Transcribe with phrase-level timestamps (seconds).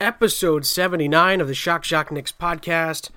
[0.00, 3.10] episode 79 of the Shock Shock Knicks podcast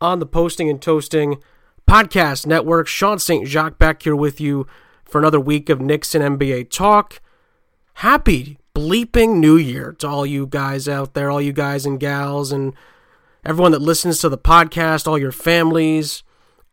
[0.00, 1.40] on the Posting and Toasting
[1.88, 2.86] podcast network.
[2.86, 3.46] Sean St.
[3.46, 4.66] Jacques back here with you
[5.04, 7.20] for another week of Knicks and NBA talk.
[7.94, 12.50] Happy bleeping new year to all you guys out there, all you guys and gals,
[12.50, 12.72] and
[13.44, 16.22] everyone that listens to the podcast, all your families,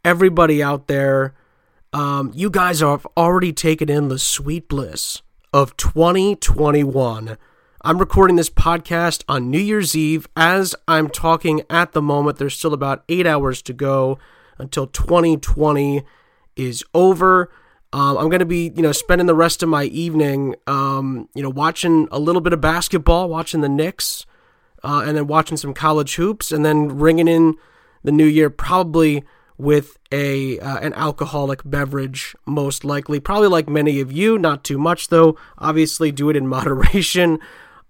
[0.05, 1.33] everybody out there.
[1.93, 5.21] Um, you guys have already taken in the sweet bliss
[5.53, 7.37] of 2021.
[7.83, 10.27] I'm recording this podcast on New Year's Eve.
[10.35, 14.19] As I'm talking at the moment, there's still about eight hours to go
[14.59, 16.03] until 2020
[16.55, 17.51] is over.
[17.91, 21.41] Um, I'm going to be, you know, spending the rest of my evening, um, you
[21.41, 24.27] know, watching a little bit of basketball, watching the Knicks,
[24.83, 27.55] uh, and then watching some college hoops, and then ringing in
[28.03, 29.23] the new year probably
[29.57, 33.19] with a uh, an alcoholic beverage, most likely.
[33.19, 35.35] Probably like many of you, not too much though.
[35.57, 37.39] Obviously, do it in moderation,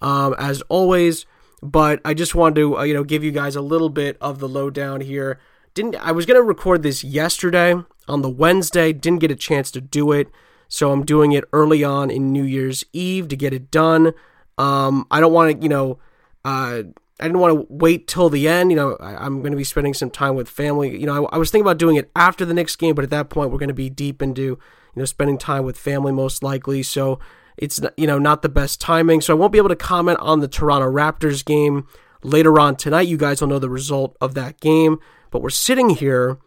[0.02, 1.26] um, as always.
[1.64, 4.40] But I just wanted to, uh, you know, give you guys a little bit of
[4.40, 5.40] the lowdown here.
[5.74, 7.76] Didn't I was gonna record this yesterday
[8.08, 10.28] on the Wednesday, didn't get a chance to do it,
[10.68, 14.14] so I'm doing it early on in New Year's Eve to get it done.
[14.58, 16.00] Um, I don't want to, you know,
[16.44, 16.84] uh,
[17.22, 18.72] I didn't want to wait till the end.
[18.72, 21.00] You know, I, I'm going to be spending some time with family.
[21.00, 23.12] You know, I, I was thinking about doing it after the next game, but at
[23.12, 24.60] that point, we're going to be deep into, you
[24.96, 26.84] know, spending time with family most likely.
[26.84, 27.20] So
[27.62, 29.22] it's, you know, not the best timing.
[29.22, 31.88] So I won't be able to comment on the Toronto Raptors game
[32.24, 33.08] later on tonight.
[33.08, 35.00] You guys will know the result of that game.
[35.30, 36.38] But we're sitting here,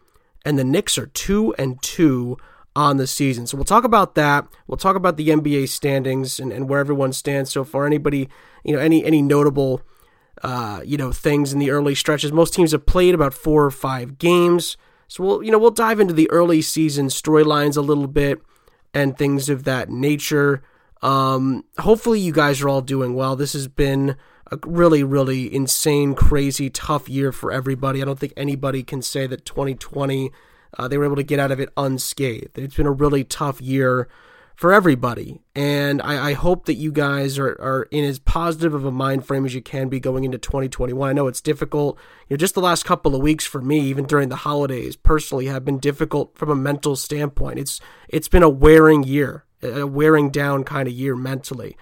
[0.45, 2.37] and the Knicks are two and two
[2.75, 3.47] on the season.
[3.47, 4.45] So we'll talk about that.
[4.67, 7.87] We'll talk about the NBA standings and, and where everyone stands so far.
[7.87, 8.29] Anybody,
[8.63, 9.81] you know, any any notable
[10.43, 12.31] uh, you know, things in the early stretches.
[12.31, 14.77] Most teams have played about four or five games.
[15.07, 18.41] So we'll, you know, we'll dive into the early season storylines a little bit
[18.93, 20.61] and things of that nature.
[21.05, 23.35] Um, hopefully you guys are all doing well.
[23.35, 24.15] This has been
[24.51, 28.01] a really, really insane, crazy, tough year for everybody.
[28.01, 30.31] I don't think anybody can say that 2020,
[30.79, 32.57] uh, they were able to get out of it unscathed.
[32.57, 34.07] It's been a really tough year
[34.55, 35.41] for everybody.
[35.53, 39.27] And I, I hope that you guys are, are in as positive of a mind
[39.27, 41.07] frame as you can be going into 2021.
[41.07, 41.99] I know it's difficult.
[42.29, 45.45] You know, just the last couple of weeks for me, even during the holidays, personally,
[45.45, 47.59] have been difficult from a mental standpoint.
[47.59, 47.79] It's
[48.09, 51.77] it's been a wearing year, a wearing down kind of year mentally,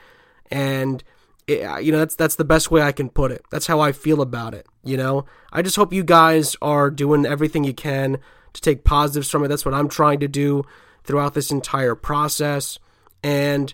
[0.51, 1.03] and
[1.47, 3.43] it, you know that's that's the best way I can put it.
[3.51, 4.67] That's how I feel about it.
[4.83, 8.17] You know, I just hope you guys are doing everything you can
[8.53, 9.47] to take positives from it.
[9.47, 10.63] That's what I'm trying to do
[11.03, 12.79] throughout this entire process.
[13.21, 13.73] And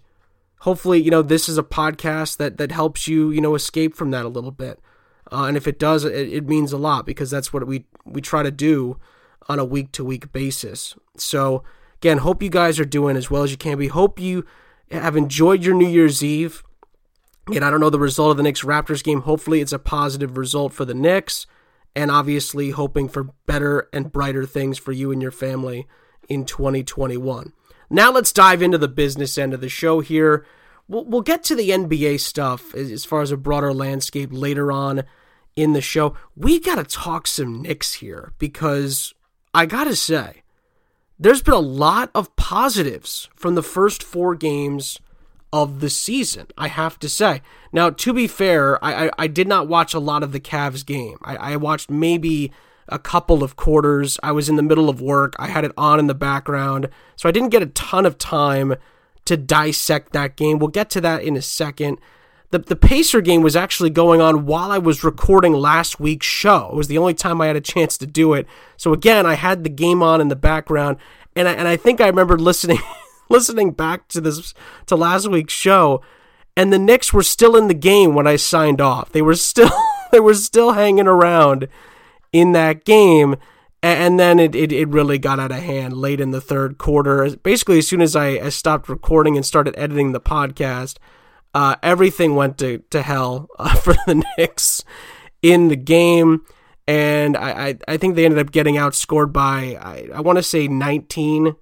[0.60, 4.12] hopefully, you know, this is a podcast that that helps you, you know, escape from
[4.12, 4.80] that a little bit.
[5.32, 8.22] Uh, and if it does, it, it means a lot because that's what we we
[8.22, 8.98] try to do
[9.48, 10.96] on a week to week basis.
[11.18, 11.64] So
[12.00, 13.88] again, hope you guys are doing as well as you can be.
[13.88, 14.46] Hope you
[14.92, 16.64] have enjoyed your New Year's Eve.
[17.48, 19.22] Again, I don't know the result of the Knicks Raptors game.
[19.22, 21.48] Hopefully, it's a positive result for the Knicks,
[21.96, 25.88] and obviously hoping for better and brighter things for you and your family
[26.28, 27.54] in 2021.
[27.90, 30.46] Now let's dive into the business end of the show here.
[30.88, 35.04] We'll, we'll get to the NBA stuff as far as a broader landscape later on
[35.56, 36.16] in the show.
[36.36, 39.14] We got to talk some Knicks here because
[39.54, 40.44] I got to say,
[41.20, 45.00] there's been a lot of positives from the first four games
[45.52, 47.42] of the season, I have to say.
[47.74, 50.86] Now, to be fair, I, I, I did not watch a lot of the Cavs
[50.86, 51.18] game.
[51.24, 52.52] I, I watched maybe
[52.88, 54.18] a couple of quarters.
[54.24, 55.36] I was in the middle of work.
[55.38, 56.90] I had it on in the background.
[57.16, 58.76] So I didn't get a ton of time
[59.26, 60.60] to dissect that game.
[60.60, 62.00] We'll get to that in a second.
[62.52, 66.70] The, the Pacer game was actually going on while I was recording last week's show.
[66.72, 68.48] It was the only time I had a chance to do it.
[68.76, 70.98] So again, I had the game on in the background,
[71.36, 72.80] and I, and I think I remember listening
[73.30, 74.54] listening back to this
[74.88, 76.02] to last week's show,
[76.58, 79.12] and the Knicks were still in the game when I signed off.
[79.12, 79.72] They were still
[80.12, 81.68] they were still hanging around
[82.32, 83.36] in that game.
[83.82, 87.34] And then it, it, it, really got out of hand late in the third quarter.
[87.38, 90.98] Basically, as soon as I, I stopped recording and started editing the podcast,
[91.54, 94.84] uh, everything went to, to hell uh, for the Knicks
[95.42, 96.46] in the game.
[96.88, 100.44] And I, I, I, think they ended up getting outscored by, I, I want to
[100.44, 101.56] say 19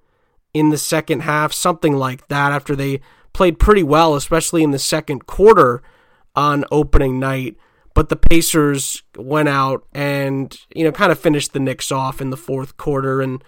[0.54, 3.00] in the second half, something like that, after they
[3.34, 5.82] played pretty well, especially in the second quarter
[6.34, 7.56] on opening night.
[7.92, 12.30] But the Pacers went out and, you know, kind of finished the Knicks off in
[12.30, 13.20] the fourth quarter.
[13.20, 13.42] And,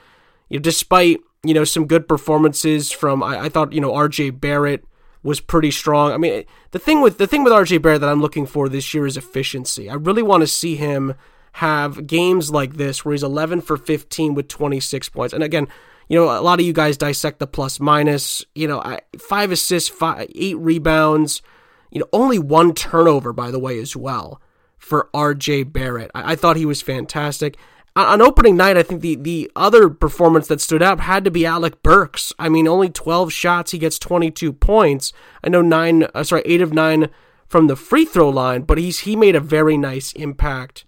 [0.48, 4.38] you know, despite, you know, some good performances from, I, I thought, you know, RJ
[4.40, 4.84] Barrett
[5.22, 6.12] was pretty strong.
[6.12, 8.94] I mean, the thing with the thing with RJ Barrett that I'm looking for this
[8.94, 9.90] year is efficiency.
[9.90, 11.14] I really want to see him
[11.54, 15.34] have games like this where he's 11 for 15 with 26 points.
[15.34, 15.66] And again,
[16.08, 18.44] you know, a lot of you guys dissect the plus minus.
[18.54, 21.42] You know, five assists, five, eight rebounds.
[21.90, 24.40] You know, only one turnover, by the way, as well
[24.78, 26.10] for RJ Barrett.
[26.14, 27.56] I, I thought he was fantastic.
[27.96, 31.44] On, opening night, I think the, the other performance that stood out had to be
[31.44, 32.32] Alec Burks.
[32.38, 35.12] I mean, only 12 shots, he gets 22 points.
[35.42, 37.10] I know nine, uh, sorry, eight of nine
[37.48, 40.84] from the free throw line, but he's he made a very nice impact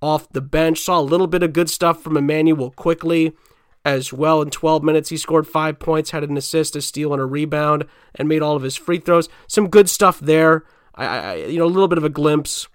[0.00, 0.80] off the bench.
[0.80, 3.34] Saw a little bit of good stuff from Immanuel Quickley
[3.84, 4.40] as well.
[4.40, 7.84] In 12 minutes, he scored five points, had an assist, a steal, and a rebound,
[8.14, 9.28] and made all of his free throws.
[9.46, 10.64] Some good stuff there.
[10.94, 12.68] I, I, you know, a little bit of a glimpse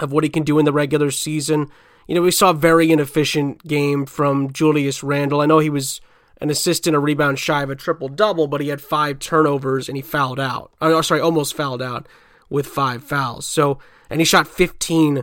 [0.00, 1.68] of what he can do in the regular season.
[2.08, 5.42] You know, we saw a very inefficient game from Julius Randle.
[5.42, 6.00] I know he was
[6.40, 9.88] an assist and a rebound shy of a triple double, but he had five turnovers
[9.88, 10.72] and he fouled out.
[10.80, 12.08] Uh, oh, sorry, almost fouled out
[12.48, 13.46] with five fouls.
[13.46, 13.78] So,
[14.08, 15.22] and he shot 15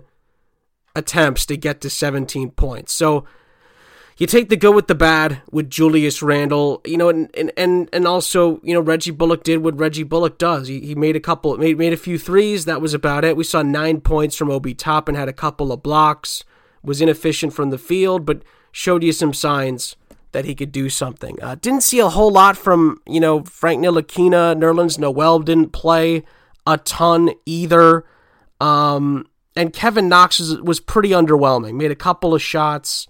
[0.95, 2.93] attempts to get to 17 points.
[2.93, 3.25] So,
[4.17, 8.07] you take the good with the bad with Julius Randle, you know, and and and
[8.07, 10.69] also, you know, Reggie Bullock did what Reggie Bullock does.
[10.69, 12.63] He, he made a couple, made made a few threes.
[12.63, 13.35] That was about it.
[13.35, 16.45] We saw nine points from Obi Toppin, and had a couple of blocks,
[16.85, 19.95] was inefficient from the field, but showed you some signs
[20.31, 21.41] that he could do something.
[21.41, 26.23] Uh, didn't see a whole lot from you know Frank Ntilikina, Nerlens Noel didn't play
[26.67, 28.05] a ton either.
[28.59, 31.75] Um, and Kevin Knox was, was pretty underwhelming.
[31.75, 33.07] Made a couple of shots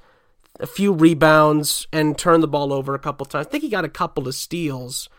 [0.60, 3.48] a few rebounds and turned the ball over a couple times.
[3.48, 5.10] I think he got a couple of steals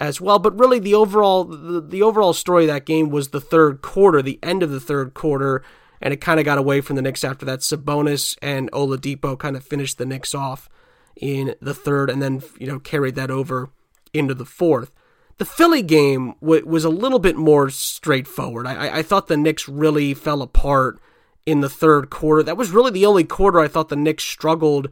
[0.00, 0.38] as well.
[0.38, 4.22] But really, the overall the, the overall story of that game was the third quarter,
[4.22, 5.62] the end of the third quarter,
[6.02, 7.60] and it kind of got away from the Knicks after that.
[7.60, 10.68] Sabonis and Oladipo kind of finished the Knicks off
[11.16, 13.70] in the third, and then you know carried that over
[14.12, 14.90] into the fourth.
[15.38, 18.66] The Philly game w- was a little bit more straightforward.
[18.66, 21.00] I-, I thought the Knicks really fell apart
[21.46, 22.42] in the third quarter.
[22.42, 24.88] That was really the only quarter I thought the Knicks struggled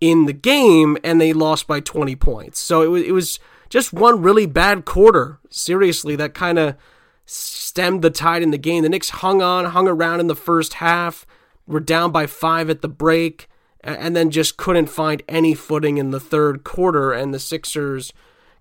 [0.00, 2.58] in the game, and they lost by 20 points.
[2.60, 6.76] So it was, it was just one really bad quarter, seriously, that kind of
[7.26, 8.82] stemmed the tide in the game.
[8.82, 11.26] The Knicks hung on, hung around in the first half,
[11.66, 13.48] were down by five at the break,
[13.82, 18.12] and then just couldn't find any footing in the third quarter, and the Sixers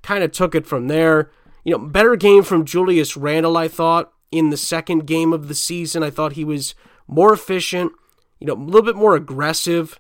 [0.01, 1.31] kind of took it from there.
[1.63, 5.56] You know, better game from Julius Randle, I thought, in the second game of the
[5.56, 6.03] season.
[6.03, 6.75] I thought he was
[7.07, 7.91] more efficient,
[8.39, 10.00] you know, a little bit more aggressive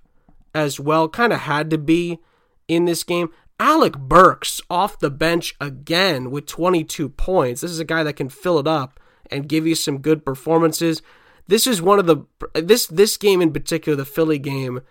[0.53, 1.07] as well.
[1.07, 2.19] Kind of had to be
[2.67, 3.29] in this game.
[3.59, 7.61] Alec Burks off the bench again with 22 points.
[7.61, 8.99] This is a guy that can fill it up
[9.31, 11.01] and give you some good performances.
[11.47, 14.81] This is one of the this this game in particular, the Philly game,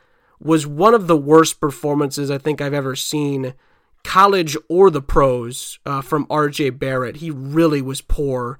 [0.41, 3.55] was one of the worst performances I think I've ever seen,
[4.03, 6.71] college or the pros, uh, from R.J.
[6.71, 7.17] Barrett.
[7.17, 8.59] He really was poor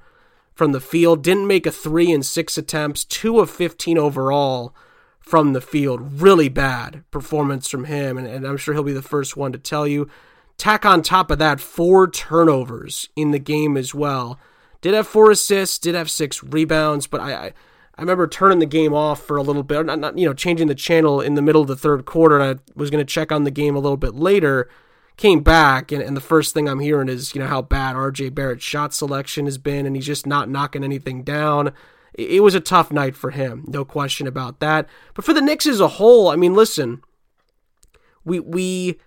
[0.55, 1.23] from the field.
[1.23, 4.75] Didn't make a three in six attempts, two of 15 overall
[5.25, 6.21] from the field.
[6.21, 9.59] Really bad performance from him, and, and I'm sure he'll be the first one to
[9.59, 10.09] tell you.
[10.57, 14.39] Tack on top of that, four turnovers in the game as well.
[14.81, 17.53] Did have four assists, did have six rebounds, but I, I
[17.97, 20.67] I remember turning the game off for a little bit, not, not you know changing
[20.67, 23.31] the channel in the middle of the third quarter, and I was going to check
[23.31, 24.69] on the game a little bit later
[25.17, 28.35] came back, and, and the first thing I'm hearing is, you know, how bad RJ
[28.35, 31.73] Barrett's shot selection has been, and he's just not knocking anything down.
[32.15, 34.89] It, was a tough night for him, no question about that.
[35.15, 37.03] But for the Knicks as a whole, I mean, listen,
[38.25, 39.01] we we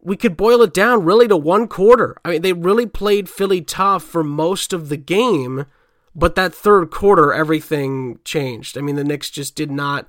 [0.00, 2.16] we could boil it down really to one quarter.
[2.24, 5.66] I mean, they really played Philly tough for most of the game,
[6.14, 8.78] but that third quarter, everything changed.
[8.78, 10.08] I mean, the Knicks just did not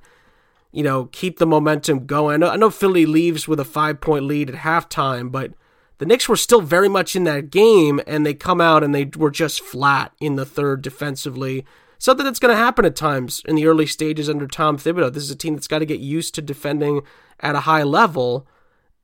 [0.72, 2.34] you know, keep the momentum going.
[2.34, 5.52] I know, I know Philly leaves with a five point lead at halftime, but
[5.98, 9.04] the Knicks were still very much in that game, and they come out and they
[9.16, 11.64] were just flat in the third defensively.
[12.02, 15.12] Something that's going to happen at times in the early stages under Tom Thibodeau.
[15.12, 17.02] This is a team that's got to get used to defending
[17.38, 18.44] at a high level,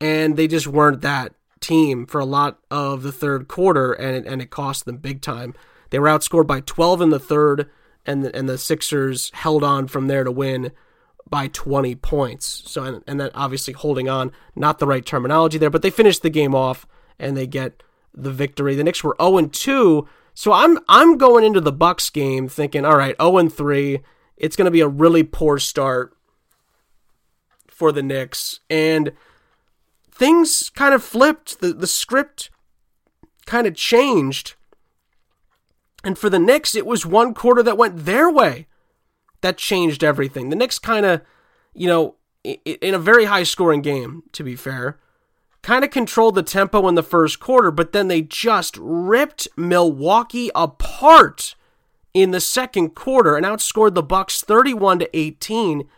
[0.00, 4.26] and they just weren't that team for a lot of the third quarter, and it,
[4.26, 5.54] and it cost them big time.
[5.90, 7.70] They were outscored by 12 in the third,
[8.04, 10.72] and the, and the Sixers held on from there to win
[11.30, 12.64] by 20 points.
[12.66, 16.22] So and, and then obviously holding on, not the right terminology there, but they finished
[16.22, 16.84] the game off
[17.16, 17.80] and they get
[18.12, 18.74] the victory.
[18.74, 20.08] The Knicks were 0 and 2.
[20.38, 23.98] So I'm I'm going into the Bucks game thinking, all right, 0 and 3.
[24.36, 26.16] It's going to be a really poor start
[27.66, 29.10] for the Knicks and
[30.12, 31.60] things kind of flipped.
[31.60, 32.50] The the script
[33.46, 34.54] kind of changed.
[36.04, 38.68] And for the Knicks, it was one quarter that went their way
[39.40, 40.50] that changed everything.
[40.50, 41.20] The Knicks kind of,
[41.74, 42.14] you know,
[42.44, 45.00] in a very high scoring game, to be fair,
[45.62, 50.50] kind of controlled the tempo in the first quarter, but then they just ripped Milwaukee
[50.54, 51.54] apart
[52.14, 55.88] in the second quarter and outscored the Bucks 31 to 18.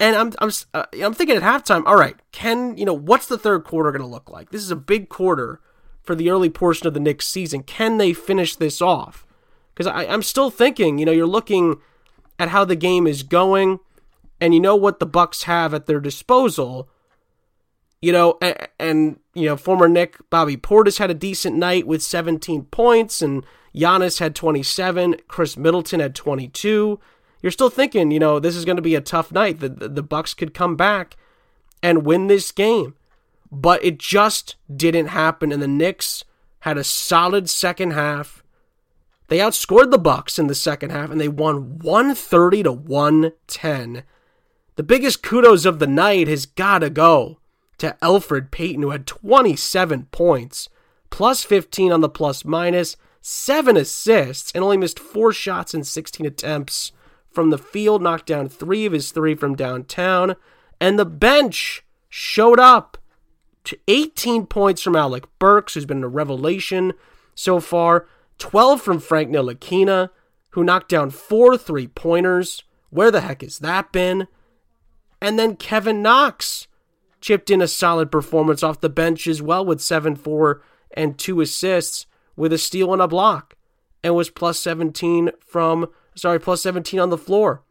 [0.00, 3.38] And I'm I'm uh, I'm thinking at halftime, all right, can, you know, what's the
[3.38, 4.50] third quarter going to look like?
[4.50, 5.60] This is a big quarter
[6.02, 7.62] for the early portion of the Knicks season.
[7.64, 9.26] Can they finish this off?
[9.74, 11.80] Because I'm still thinking, you know, you're looking
[12.38, 13.80] at how the game is going,
[14.40, 16.88] and you know what the Bucks have at their disposal.
[18.00, 22.02] You know, and, and you know, former Knick Bobby Portis had a decent night with
[22.02, 25.16] 17 points, and Giannis had 27.
[25.28, 27.00] Khris Middleton had 22.
[27.42, 29.60] You're still thinking, you know, this is going to be a tough night.
[29.60, 31.16] The, the the Bucks could come back
[31.82, 32.94] and win this game,
[33.50, 35.52] but it just didn't happen.
[35.52, 36.24] And the Knicks
[36.60, 38.42] had a solid second half
[39.28, 44.02] they outscored the Bucks in the second half and they won 130 to 110.
[44.76, 47.38] The biggest kudos of the night has got to go
[47.78, 50.68] to Elfrid Payton who had 27 points,
[51.10, 56.26] plus 15 on the plus minus, 7 assists and only missed 4 shots in 16
[56.26, 56.92] attempts
[57.30, 60.36] from the field, knocked down 3 of his 3 from downtown,
[60.80, 62.96] and the bench showed up
[63.64, 66.94] to 18 points from Alec Burks who's been a revelation
[67.34, 68.06] so far.
[68.38, 70.10] 12 from Frank Ntilikina,
[70.50, 72.62] who knocked down four three pointers.
[72.90, 74.28] Where the heck has that been?
[75.20, 76.67] And then Kevin Knox
[77.20, 81.40] chipped in a solid performance off the bench as well with 7 4 and two
[81.40, 82.06] assists
[82.36, 83.56] with a steal and a block
[84.02, 87.62] and was plus 17 from, sorry, plus 17 on the floor.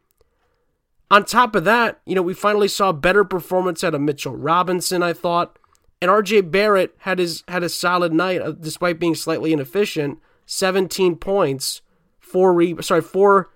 [1.10, 5.02] On top of that, you know, we finally saw better performance out of Mitchell Robinson,
[5.02, 5.58] I thought.
[6.00, 11.16] And RJ Barrett had his had a solid night uh, despite being slightly inefficient 17
[11.16, 11.82] points,
[12.20, 13.50] four re- sorry, four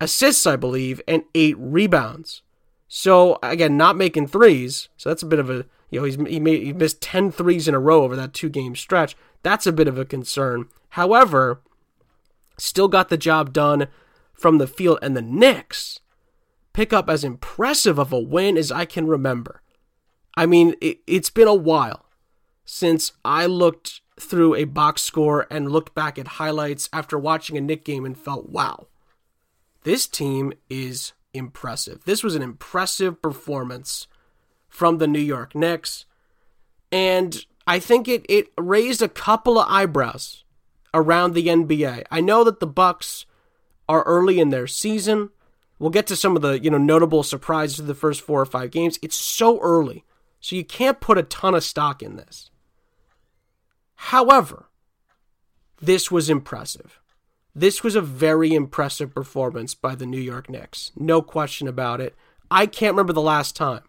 [0.00, 2.42] assists, I believe, and eight rebounds.
[2.88, 4.88] So again, not making threes.
[4.96, 7.68] So that's a bit of a you know he's he made he missed 10 threes
[7.68, 9.16] in a row over that two game stretch.
[9.42, 10.68] That's a bit of a concern.
[10.90, 11.60] However,
[12.58, 13.88] still got the job done
[14.32, 16.00] from the field, and the Knicks
[16.72, 19.62] pick up as impressive of a win as I can remember.
[20.36, 22.06] I mean, it, it's been a while
[22.64, 27.60] since I looked through a box score and looked back at highlights after watching a
[27.60, 28.88] Knick game and felt, wow,
[29.84, 32.04] this team is impressive.
[32.04, 34.06] This was an impressive performance
[34.68, 36.04] from the New York Knicks.
[36.92, 40.44] And I think it, it raised a couple of eyebrows
[40.94, 42.04] around the NBA.
[42.10, 43.26] I know that the Bucks
[43.88, 45.30] are early in their season.
[45.78, 48.46] We'll get to some of the, you know, notable surprises of the first four or
[48.46, 48.98] five games.
[49.02, 50.04] It's so early.
[50.40, 52.50] So you can't put a ton of stock in this.
[53.96, 54.66] However,
[55.80, 57.00] this was impressive.
[57.58, 60.92] This was a very impressive performance by the New York Knicks.
[60.94, 62.14] No question about it.
[62.50, 63.80] I can't remember the last time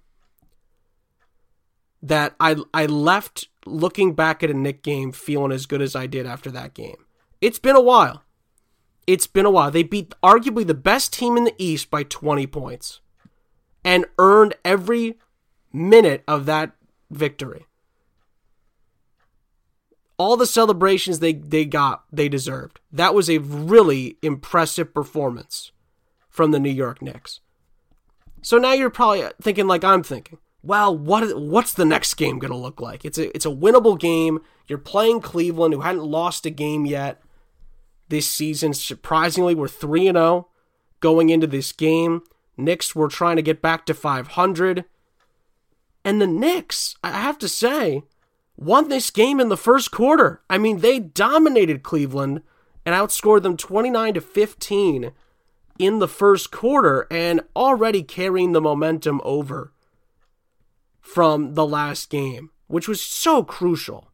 [2.01, 6.07] that I I left looking back at a Knick game feeling as good as I
[6.07, 6.95] did after that game.
[7.41, 8.23] It's been a while.
[9.05, 9.69] It's been a while.
[9.69, 13.01] They beat arguably the best team in the East by 20 points
[13.83, 15.17] and earned every
[15.73, 16.71] minute of that
[17.11, 17.66] victory
[20.17, 22.79] all the celebrations they, they got, they deserved.
[22.91, 25.71] That was a really impressive performance
[26.29, 27.39] from the New York Knicks.
[28.41, 30.39] So now you're probably thinking like I'm thinking.
[30.63, 33.05] Well, what what's the next game going to look like?
[33.05, 34.39] It's a it's a winnable game.
[34.67, 37.21] You're playing Cleveland who hadn't lost a game yet
[38.09, 38.73] this season.
[38.73, 40.47] Surprisingly, we're 3 and 0
[40.99, 42.21] going into this game.
[42.57, 44.85] Knicks were trying to get back to 500.
[46.03, 48.03] And the Knicks, I have to say,
[48.57, 50.41] won this game in the first quarter.
[50.49, 52.41] I mean, they dominated Cleveland
[52.85, 55.11] and outscored them 29 to 15
[55.79, 59.71] in the first quarter and already carrying the momentum over
[60.99, 64.09] from the last game, which was so crucial.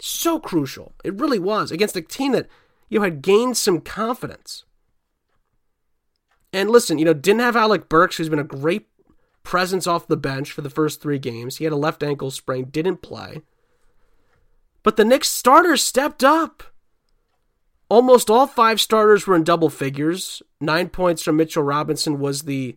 [0.00, 0.94] So crucial.
[1.04, 2.48] It really was against a team that
[2.88, 4.64] you had gained some confidence.
[6.52, 8.88] And listen, you know, didn't have Alec Burks, who's been a great
[9.42, 11.56] presence off the bench for the first three games.
[11.56, 13.42] He had a left ankle sprain, didn't play.
[14.82, 16.62] But the Knicks starters stepped up.
[17.88, 20.42] Almost all five starters were in double figures.
[20.60, 22.76] Nine points from Mitchell Robinson was the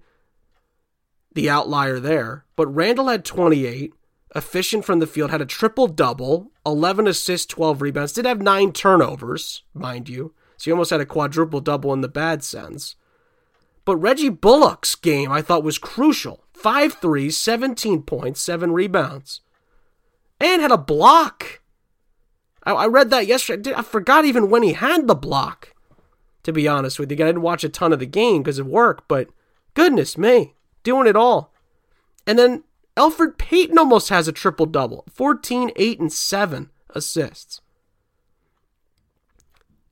[1.33, 2.45] the outlier there.
[2.55, 3.93] But Randle had 28,
[4.35, 8.73] efficient from the field, had a triple double, 11 assists, 12 rebounds, did have nine
[8.73, 10.33] turnovers, mind you.
[10.57, 12.95] So he almost had a quadruple double in the bad sense.
[13.85, 16.43] But Reggie Bullock's game I thought was crucial.
[16.53, 19.41] 5 threes, 17 points, 7 rebounds.
[20.39, 21.60] And had a block.
[22.63, 23.73] I, I read that yesterday.
[23.73, 25.73] I forgot even when he had the block,
[26.43, 27.15] to be honest with you.
[27.15, 29.29] I didn't watch a ton of the game because of work, but
[29.73, 30.53] goodness me,
[30.83, 31.53] doing it all.
[32.27, 32.63] And then
[32.95, 37.61] Elfrid Payton almost has a triple double 14, 8, and 7 assists.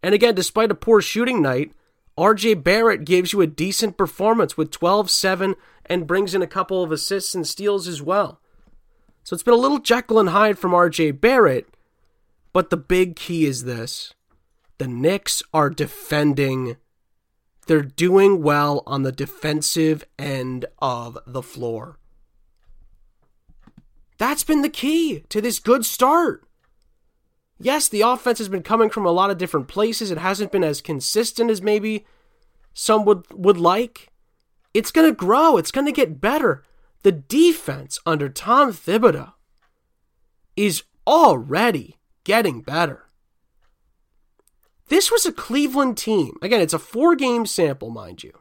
[0.02, 1.74] And again, despite a poor shooting night,
[2.18, 6.84] RJ Barrett gives you a decent performance with 12, 7, and brings in a couple
[6.84, 8.42] of assists and steals as well.
[9.24, 11.69] So it's been a little Jekyll and Hyde from RJ Barrett,
[12.60, 14.14] but the big key is this
[14.80, 16.76] the Knicks are defending.
[17.68, 22.00] They're doing well on the defensive end of the floor.
[24.18, 26.44] That's been the key to this good start.
[27.58, 30.12] Yes, the offense has been coming from a lot of different places.
[30.12, 32.06] It hasn't been as consistent as maybe
[32.74, 34.10] some would, would like.
[34.74, 36.66] It's going to grow, it's going to get better.
[37.04, 39.32] The defense under Tom Thibodeau
[40.58, 43.06] is already getting better.
[44.90, 46.38] This was a Cleveland team.
[46.42, 48.40] Again, it's a four game sample, mind you.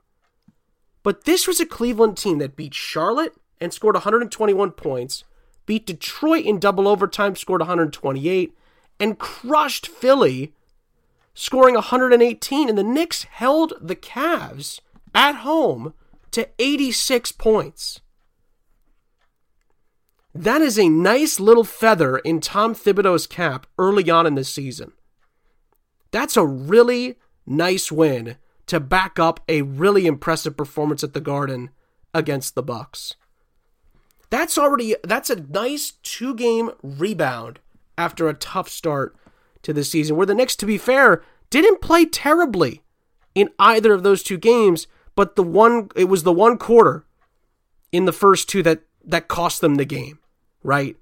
[1.03, 5.25] But this was a Cleveland team that beat Charlotte and scored 121 points,
[5.67, 8.57] beat Detroit in double overtime, scored 128,
[8.99, 10.55] and crushed Philly,
[11.35, 12.69] scoring 118.
[12.69, 14.81] And the Knicks held the Cavs
[15.15, 15.93] at home
[16.31, 18.01] to 86 points.
[20.35, 24.93] That is a nice little feather in Tom Thibodeau's cap early on in the season.
[26.11, 27.17] That's a really
[27.47, 31.71] nice win to back up a really impressive performance at the Garden
[32.15, 33.17] against the Bucks.
[34.31, 37.61] That's already that's a nice two-game rebound
[37.97, 39.17] after a tough start
[39.63, 42.83] to the season where the Knicks to be fair didn't play terribly
[43.35, 44.87] in either of those two games,
[45.17, 47.07] but the one it was the one quarter
[47.91, 50.19] in the first two that that cost them the game,
[50.63, 50.97] right?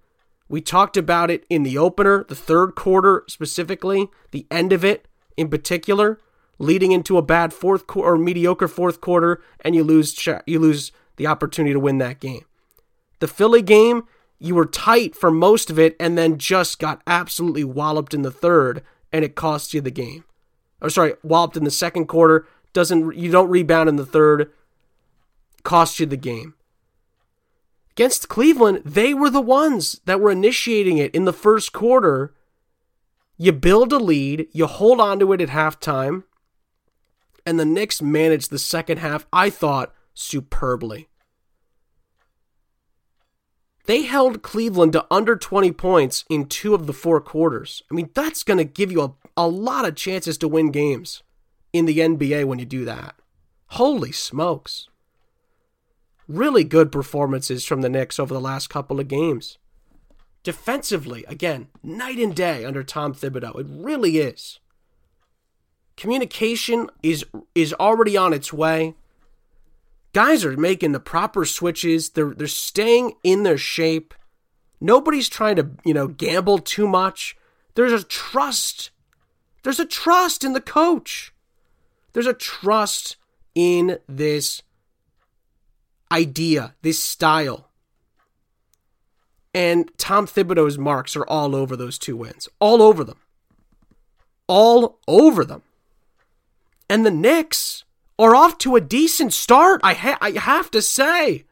[0.48, 5.08] We talked about it in the opener, the third quarter specifically, the end of it
[5.36, 6.20] in particular,
[6.58, 10.92] leading into a bad fourth quarter or mediocre fourth quarter, and you lose you lose
[11.16, 12.44] the opportunity to win that game.
[13.18, 14.04] The Philly game,
[14.38, 18.30] you were tight for most of it, and then just got absolutely walloped in the
[18.30, 18.82] third,
[19.12, 20.24] and it cost you the game.
[20.80, 24.52] Or sorry, walloped in the second quarter, doesn't you don't rebound in the third,
[25.62, 26.54] cost you the game.
[27.96, 32.34] Against Cleveland, they were the ones that were initiating it in the first quarter.
[33.38, 36.24] You build a lead, you hold on to it at halftime,
[37.46, 41.08] and the Knicks managed the second half, I thought, superbly.
[43.86, 47.82] They held Cleveland to under 20 points in two of the four quarters.
[47.90, 51.22] I mean, that's going to give you a, a lot of chances to win games
[51.72, 53.14] in the NBA when you do that.
[53.68, 54.90] Holy smokes.
[56.28, 59.58] Really good performances from the Knicks over the last couple of games.
[60.42, 63.58] Defensively, again, night and day under Tom Thibodeau.
[63.58, 64.60] It really is.
[65.96, 68.94] Communication is is already on its way.
[70.12, 72.10] Guys are making the proper switches.
[72.10, 74.14] They're they're staying in their shape.
[74.80, 77.36] Nobody's trying to, you know, gamble too much.
[77.74, 78.90] There's a trust.
[79.62, 81.32] There's a trust in the coach.
[82.12, 83.16] There's a trust
[83.54, 84.62] in this
[86.10, 87.70] idea, this style.
[89.54, 92.48] And Tom Thibodeau's marks are all over those two wins.
[92.60, 93.18] All over them.
[94.46, 95.62] All over them.
[96.88, 97.84] And the Knicks
[98.18, 101.44] are off to a decent start, I, ha- I have to say.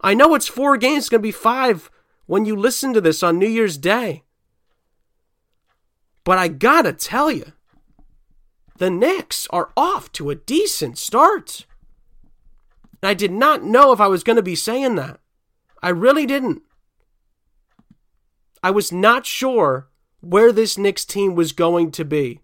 [0.00, 1.90] I know it's four games, it's going to be five
[2.26, 4.24] when you listen to this on New Year's Day.
[6.26, 7.52] But I gotta tell you,
[8.78, 11.66] the Knicks are off to a decent start.
[13.02, 15.20] I did not know if I was going to be saying that.
[15.82, 16.62] I really didn't.
[18.62, 19.88] I was not sure
[20.20, 22.40] where this Knicks team was going to be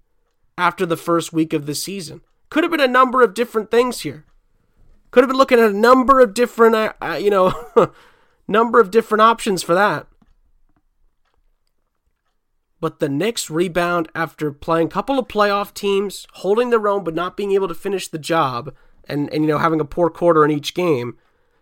[0.57, 2.21] after the first week of the season.
[2.51, 4.25] Could have been a number of different things here.
[5.11, 7.53] Could have been looking at a number of different, uh, uh you know,
[8.49, 10.07] number of different options for that.
[12.81, 17.15] But the Knicks rebound after playing a couple of playoff teams, holding their own but
[17.15, 18.75] not being able to finish the job,
[19.09, 21.17] and, and you know having a poor quarter in each game,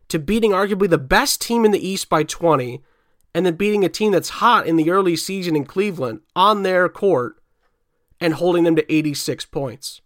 [0.08, 2.82] to beating arguably the best team in the East by 20,
[3.34, 6.88] and then beating a team that's hot in the early season in Cleveland on their
[6.88, 7.36] court,
[8.20, 10.00] and holding them to 86 points.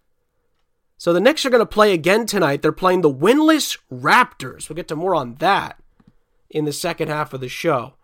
[0.97, 2.63] So the Knicks are going to play again tonight.
[2.63, 4.69] They're playing the winless Raptors.
[4.69, 5.79] We'll get to more on that
[6.49, 7.95] in the second half of the show.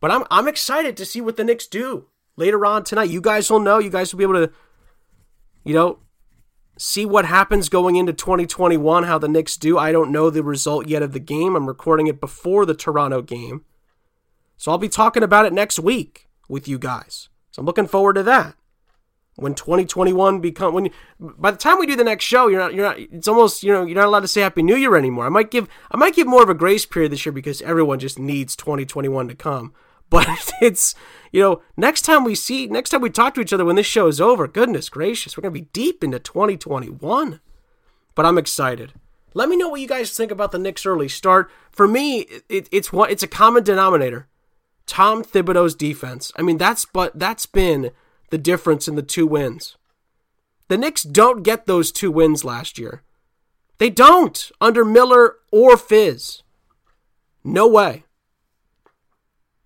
[0.00, 3.10] But I'm I'm excited to see what the Knicks do later on tonight.
[3.10, 3.78] You guys will know.
[3.78, 4.52] You guys will be able to,
[5.64, 5.98] you know,
[6.76, 9.78] see what happens going into 2021, how the Knicks do.
[9.78, 11.56] I don't know the result yet of the game.
[11.56, 13.64] I'm recording it before the Toronto game.
[14.56, 17.28] So I'll be talking about it next week with you guys.
[17.50, 18.56] So I'm looking forward to that.
[19.36, 22.86] When 2021 become when by the time we do the next show, you're not you're
[22.86, 25.26] not it's almost, you know, you're not allowed to say happy new year anymore.
[25.26, 27.98] I might give I might give more of a grace period this year because everyone
[27.98, 29.74] just needs 2021 to come.
[30.14, 30.94] But it's
[31.32, 33.84] you know, next time we see next time we talk to each other when this
[33.86, 37.40] show is over, goodness gracious, we're going to be deep into 2021.
[38.14, 38.92] But I'm excited.
[39.34, 41.50] Let me know what you guys think about the Knicks early start.
[41.72, 44.28] For me, it, it's what it's a common denominator.
[44.86, 46.30] Tom Thibodeau's defense.
[46.36, 47.90] I mean, that's but that's been
[48.30, 49.76] the difference in the two wins.
[50.68, 53.02] The Knicks don't get those two wins last year.
[53.78, 56.44] They don't under Miller or Fizz.
[57.42, 58.04] No way.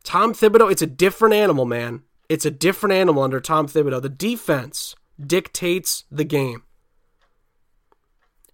[0.08, 2.00] Tom Thibodeau, it's a different animal, man.
[2.30, 4.00] It's a different animal under Tom Thibodeau.
[4.00, 6.62] The defense dictates the game.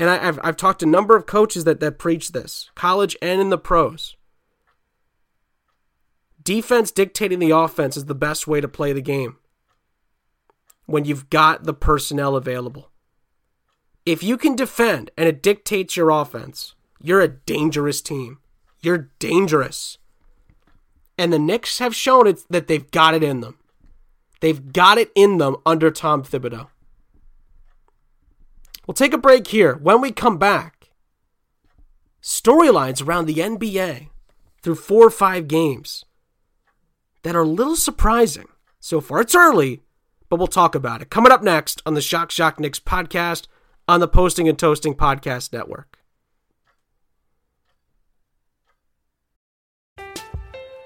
[0.01, 3.17] And I, have I've talked to a number of coaches that, that preach this, college
[3.23, 4.17] and in the pros.
[6.43, 9.37] Defense dictating the offense is the best way to play the game
[10.87, 12.91] when you've got the personnel available.
[14.05, 18.39] If you can defend and it dictates your offense, you're a dangerous team.
[18.81, 19.99] You're dangerous.
[21.17, 23.59] And the Knicks have shown it that they've got it in them.
[24.41, 26.69] They've got it in them under Tom Thibodeau.
[28.87, 29.75] We'll take a break here.
[29.77, 30.91] When we come back,
[32.23, 34.09] storylines around the NBA
[34.63, 36.05] through four or five games
[37.23, 38.49] that are a little surprising
[38.81, 39.21] so far.
[39.21, 39.83] It's early,
[40.29, 41.11] but we'll talk about it.
[41.11, 43.47] Coming up next on the Shock Shock Knicks podcast
[43.89, 45.99] on the Posting and Toasting Podcast Network.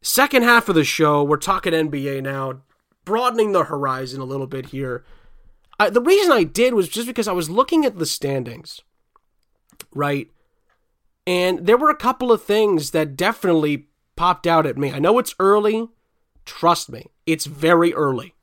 [0.00, 2.62] Second half of the show, we're talking NBA now,
[3.04, 5.04] broadening the horizon a little bit here.
[5.78, 8.80] I, the reason I did was just because I was looking at the standings,
[9.94, 10.28] right?
[11.26, 14.92] And there were a couple of things that definitely popped out at me.
[14.92, 15.88] I know it's early.
[16.44, 18.34] Trust me, it's very early,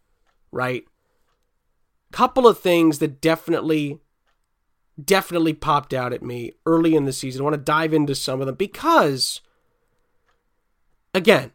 [0.52, 0.84] right?
[2.12, 4.00] Couple of things that definitely,
[5.04, 7.41] definitely popped out at me early in the season.
[7.41, 9.41] I want to dive into some of them because
[11.15, 11.51] again,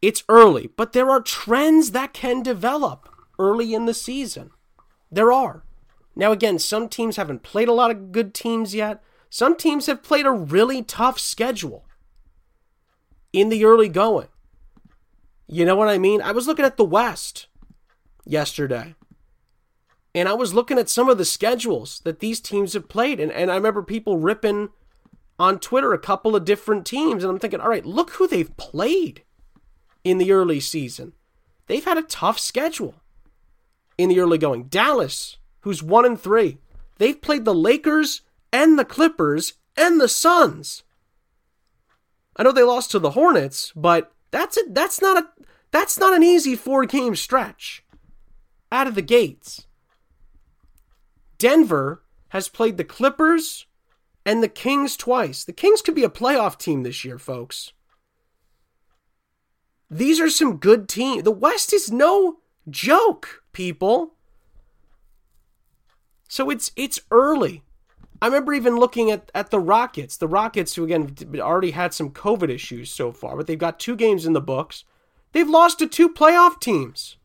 [0.00, 4.50] it's early, but there are trends that can develop early in the season.
[5.10, 5.64] There are.
[6.14, 9.02] Now, again, some teams haven't played a lot of good teams yet.
[9.30, 11.84] Some teams have played a really tough schedule
[13.32, 14.28] in the early going.
[15.48, 16.22] You know what I mean?
[16.22, 17.48] I was looking at the West
[18.24, 18.94] yesterday,
[20.14, 23.32] and I was looking at some of the schedules that these teams have played, and,
[23.32, 24.70] and I remember people ripping
[25.38, 28.56] on Twitter a couple of different teams, and I'm thinking, all right, look who they've
[28.56, 29.22] played
[30.04, 31.12] in the early season.
[31.66, 32.94] They've had a tough schedule
[33.96, 34.64] in the early going.
[34.64, 36.58] Dallas, who's one and three,
[36.98, 38.22] they've played the Lakers
[38.52, 40.82] and the Clippers and the Suns.
[42.36, 45.28] I know they lost to the Hornets, but that's a, that's not a
[45.70, 47.84] that's not an easy four game stretch
[48.72, 49.66] out of the gates.
[51.36, 53.66] Denver has played the Clippers
[54.28, 55.42] and the Kings twice.
[55.42, 57.72] The Kings could be a playoff team this year, folks.
[59.90, 61.22] These are some good teams.
[61.22, 64.16] The West is no joke, people.
[66.28, 67.62] So it's it's early.
[68.20, 70.18] I remember even looking at, at the Rockets.
[70.18, 73.96] The Rockets, who again already had some COVID issues so far, but they've got two
[73.96, 74.84] games in the books.
[75.32, 77.16] They've lost to two playoff teams.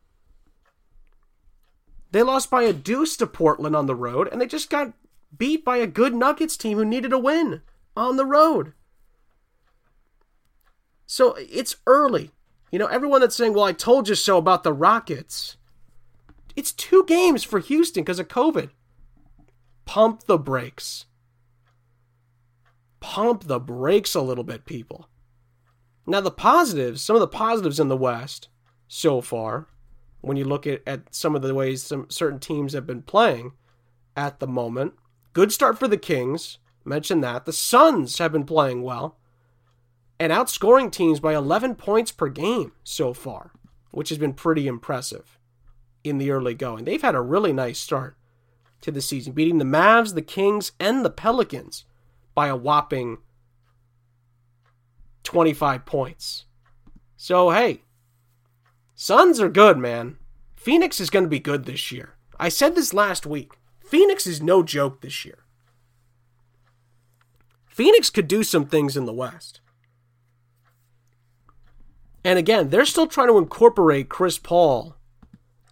[2.12, 4.94] They lost by a deuce to Portland on the road, and they just got
[5.36, 7.62] beat by a good Nuggets team who needed a win
[7.96, 8.72] on the road.
[11.06, 12.30] So it's early.
[12.70, 15.56] You know, everyone that's saying, well, I told you so about the Rockets.
[16.56, 18.70] It's two games for Houston because of COVID.
[19.84, 21.06] Pump the brakes.
[23.00, 25.08] Pump the brakes a little bit, people.
[26.06, 28.48] Now, the positives, some of the positives in the West
[28.88, 29.68] so far,
[30.20, 33.52] when you look at, at some of the ways some certain teams have been playing
[34.16, 34.94] at the moment,
[35.34, 36.58] good start for the Kings.
[36.86, 37.44] Mention that.
[37.44, 39.18] The Suns have been playing well
[40.18, 43.52] and outscoring teams by 11 points per game so far,
[43.90, 45.38] which has been pretty impressive
[46.02, 46.84] in the early going.
[46.84, 48.16] They've had a really nice start
[48.82, 51.84] to the season, beating the Mavs, the Kings, and the Pelicans
[52.34, 53.18] by a whopping
[55.24, 56.44] 25 points.
[57.16, 57.82] So, hey,
[58.94, 60.18] Suns are good, man.
[60.54, 62.14] Phoenix is going to be good this year.
[62.38, 63.52] I said this last week.
[63.94, 65.44] Phoenix is no joke this year.
[67.64, 69.60] Phoenix could do some things in the West.
[72.24, 74.96] And again, they're still trying to incorporate Chris Paul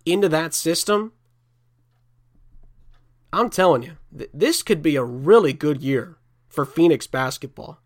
[0.06, 1.10] into that system.
[3.32, 7.80] I'm telling you, th- this could be a really good year for Phoenix basketball.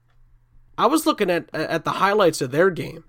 [0.76, 3.04] I was looking at at the highlights of their game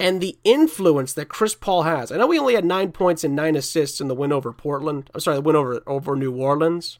[0.00, 2.12] and the influence that Chris Paul has.
[2.12, 5.10] I know we only had nine points and nine assists in the win over Portland.
[5.14, 6.98] I'm sorry, the win over over New Orleans.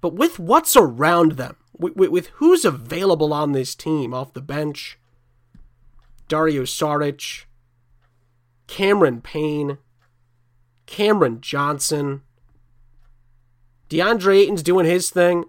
[0.00, 4.40] But with what's around them, with, with, with who's available on this team off the
[4.40, 4.98] bench,
[6.28, 7.44] Dario Saric,
[8.66, 9.78] Cameron Payne,
[10.86, 12.22] Cameron Johnson,
[13.90, 15.44] DeAndre Ayton's doing his thing.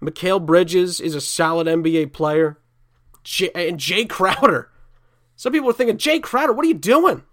[0.00, 2.58] Mikal Bridges is a solid NBA player.
[3.24, 4.71] J- and Jae Crowder.
[5.42, 7.24] Some people are thinking, Jae Crowder, what are you doing?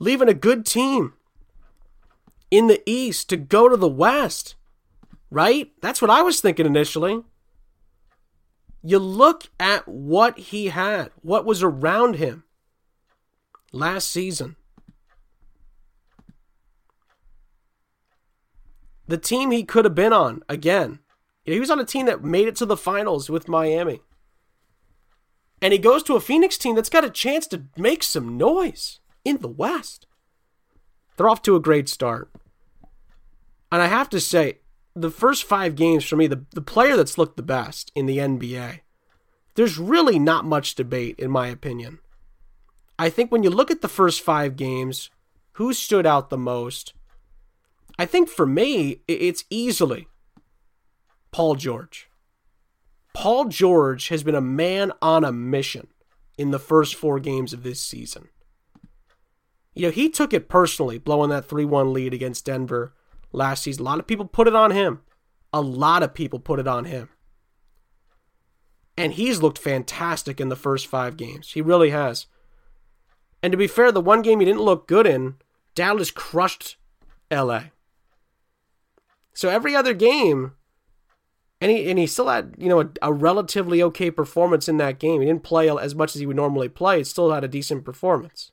[0.00, 1.12] Leaving a good team
[2.50, 4.56] in the East to go to the West,
[5.30, 5.70] right?
[5.82, 7.22] That's what I was thinking initially.
[8.82, 12.42] You look at what he had, what was around him
[13.70, 14.56] last season.
[19.06, 20.98] The team he could have been on, again,
[21.44, 24.00] he was on a team that made it to the finals with Miami.
[25.60, 29.00] And he goes to a Phoenix team that's got a chance to make some noise
[29.24, 30.06] in the West.
[31.16, 32.30] They're off to a great start.
[33.72, 34.58] And I have to say,
[34.94, 38.18] the first five games for me, the, the player that's looked the best in the
[38.18, 38.80] NBA,
[39.54, 41.98] there's really not much debate, in my opinion.
[42.98, 45.10] I think when you look at the first five games,
[45.52, 46.94] who stood out the most?
[47.98, 50.08] I think for me, it's easily
[51.32, 52.07] Paul George.
[53.18, 55.88] Paul George has been a man on a mission
[56.38, 58.28] in the first four games of this season.
[59.74, 62.94] You know, he took it personally, blowing that 3 1 lead against Denver
[63.32, 63.82] last season.
[63.82, 65.00] A lot of people put it on him.
[65.52, 67.08] A lot of people put it on him.
[68.96, 71.50] And he's looked fantastic in the first five games.
[71.54, 72.26] He really has.
[73.42, 75.38] And to be fair, the one game he didn't look good in,
[75.74, 76.76] Dallas crushed
[77.32, 77.62] LA.
[79.34, 80.52] So every other game,
[81.60, 84.98] and he and he still had you know a, a, relatively okay performance in that
[84.98, 85.20] game.
[85.20, 86.98] He didn't play as much as he would normally play.
[86.98, 88.52] He still had a decent performance.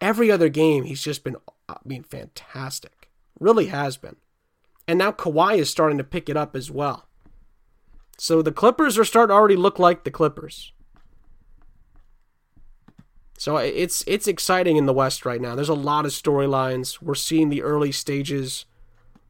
[0.00, 1.36] Every other game, he's just been
[1.68, 3.10] uh, I mean fantastic.
[3.38, 4.16] Really has been.
[4.88, 7.06] And now Kawhi is starting to pick it up as well.
[8.18, 10.72] So the Clippers are starting to already look like the Clippers.
[13.38, 15.54] So it's it's exciting in the West right now.
[15.54, 17.02] There's a lot of storylines.
[17.02, 18.64] We're seeing the early stages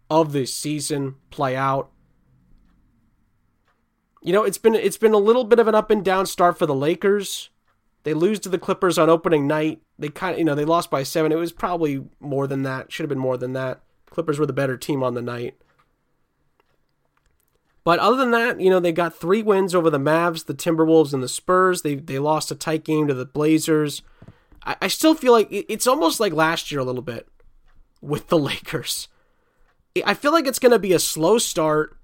[0.08, 1.90] of this season play out
[4.26, 6.58] you know, it's been it's been a little bit of an up and down start
[6.58, 7.48] for the Lakers.
[8.02, 9.82] They lose to the Clippers on opening night.
[10.00, 11.30] They kind of, you know, they lost by 7.
[11.30, 12.90] It was probably more than that.
[12.90, 13.82] Should have been more than that.
[14.10, 15.54] Clippers were the better team on the night.
[17.84, 21.14] But other than that, you know, they got three wins over the Mavs, the Timberwolves,
[21.14, 21.82] and the Spurs.
[21.82, 24.02] They they lost a tight game to the Blazers.
[24.64, 27.28] I, I still feel like it's almost like last year a little bit
[28.00, 29.06] with the Lakers.
[30.04, 31.95] I feel like it's going to be a slow start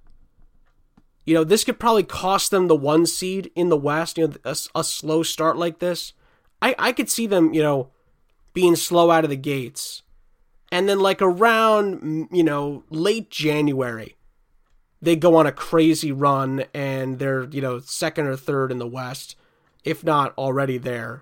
[1.25, 4.33] you know, this could probably cost them the one seed in the West, you know,
[4.43, 6.13] a, a slow start like this.
[6.61, 7.89] I, I could see them, you know,
[8.53, 10.01] being slow out of the gates.
[10.71, 14.15] And then, like, around, you know, late January,
[15.01, 18.87] they go on a crazy run and they're, you know, second or third in the
[18.87, 19.35] West,
[19.83, 21.21] if not already there.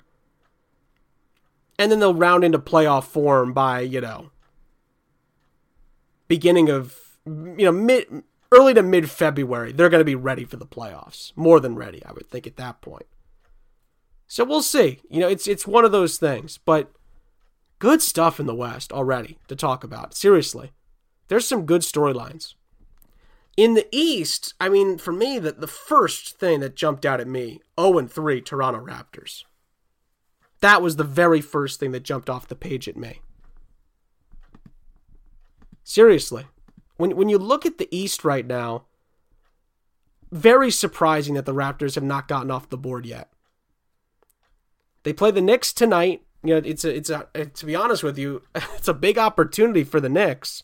[1.77, 4.31] And then they'll round into playoff form by, you know,
[6.27, 10.57] beginning of, you know, mid early to mid February, they're going to be ready for
[10.57, 11.31] the playoffs.
[11.35, 13.05] More than ready, I would think, at that point.
[14.27, 15.01] So we'll see.
[15.09, 16.91] You know, it's it's one of those things, but
[17.79, 20.13] good stuff in the West already to talk about.
[20.13, 20.71] Seriously.
[21.27, 22.55] There's some good storylines.
[23.55, 27.27] In the East, I mean, for me, the, the first thing that jumped out at
[27.27, 29.43] me 0 3 Toronto Raptors.
[30.61, 33.21] That was the very first thing that jumped off the page at me.
[35.83, 36.45] Seriously.
[37.01, 38.83] When, when you look at the East right now,
[40.31, 43.31] very surprising that the Raptors have not gotten off the board yet.
[45.01, 46.21] They play the Knicks tonight.
[46.43, 49.83] You know, it's a, it's a, to be honest with you, it's a big opportunity
[49.83, 50.61] for the Knicks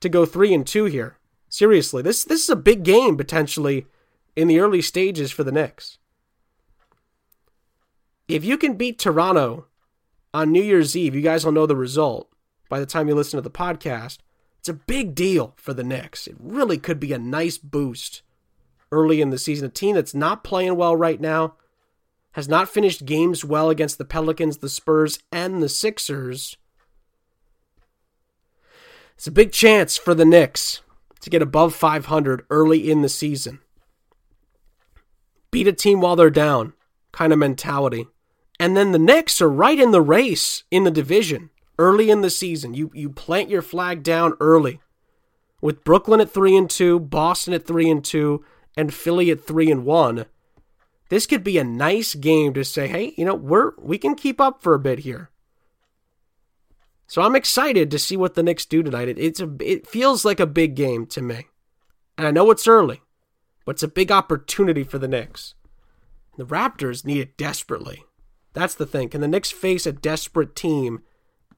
[0.00, 1.18] to go three and two here.
[1.48, 3.86] Seriously, this this is a big game potentially
[4.34, 5.98] in the early stages for the Knicks.
[8.26, 9.66] If you can beat Toronto
[10.34, 12.28] on New Year's Eve, you guys will know the result
[12.68, 14.18] by the time you listen to the podcast.
[14.58, 16.26] It's a big deal for the Knicks.
[16.26, 18.22] It really could be a nice boost
[18.90, 19.66] early in the season.
[19.66, 21.54] A team that's not playing well right now,
[22.32, 26.56] has not finished games well against the Pelicans, the Spurs, and the Sixers.
[29.16, 30.80] It's a big chance for the Knicks
[31.20, 33.58] to get above 500 early in the season.
[35.50, 36.74] Beat a team while they're down,
[37.10, 38.06] kind of mentality.
[38.60, 42.30] And then the Knicks are right in the race in the division early in the
[42.30, 42.74] season.
[42.74, 44.80] You you plant your flag down early.
[45.60, 48.44] With Brooklyn at 3 and 2, Boston at 3 and 2,
[48.76, 50.26] and Philly at 3 and 1.
[51.08, 54.40] This could be a nice game to say, "Hey, you know, we're we can keep
[54.40, 55.30] up for a bit here."
[57.06, 59.08] So I'm excited to see what the Knicks do tonight.
[59.08, 61.46] It, it's a it feels like a big game to me.
[62.18, 63.00] And I know it's early,
[63.64, 65.54] but it's a big opportunity for the Knicks.
[66.36, 68.04] The Raptors need it desperately.
[68.52, 69.08] That's the thing.
[69.08, 71.00] Can the Knicks face a desperate team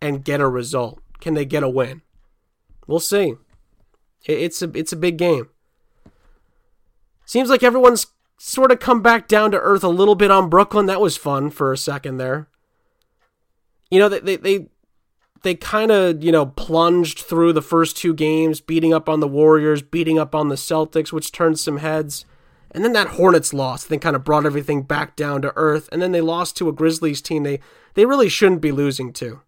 [0.00, 1.00] and get a result?
[1.20, 2.02] Can they get a win?
[2.86, 3.34] We'll see.
[4.24, 5.48] It's a it's a big game.
[7.24, 8.06] Seems like everyone's
[8.38, 10.86] sort of come back down to earth a little bit on Brooklyn.
[10.86, 12.48] That was fun for a second there.
[13.90, 14.68] You know, they they
[15.42, 19.28] they kind of, you know, plunged through the first two games, beating up on the
[19.28, 22.24] Warriors, beating up on the Celtics, which turned some heads.
[22.72, 25.88] And then that Hornets loss, they kind of brought everything back down to earth.
[25.90, 27.60] And then they lost to a Grizzlies team they,
[27.94, 29.40] they really shouldn't be losing to.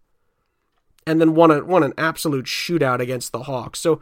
[1.05, 3.79] And then won, a, won an absolute shootout against the Hawks.
[3.79, 4.01] So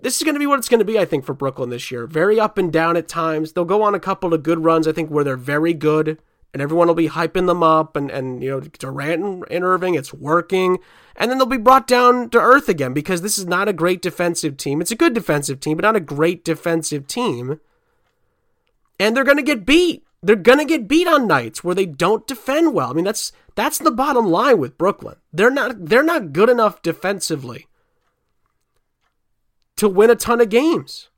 [0.00, 1.90] this is going to be what it's going to be, I think, for Brooklyn this
[1.90, 2.06] year.
[2.06, 3.52] Very up and down at times.
[3.52, 6.18] They'll go on a couple of good runs, I think, where they're very good
[6.52, 9.94] and everyone will be hyping them up and, and you know Durant and, and Irving,
[9.94, 10.78] it's working.
[11.16, 14.00] And then they'll be brought down to earth again because this is not a great
[14.00, 14.80] defensive team.
[14.80, 17.60] It's a good defensive team, but not a great defensive team.
[18.98, 20.04] And they're gonna get beat.
[20.22, 22.90] They're gonna get beat on nights where they don't defend well.
[22.90, 25.16] I mean, that's that's the bottom line with Brooklyn.
[25.32, 27.66] They're not they're not good enough defensively
[29.76, 31.08] to win a ton of games.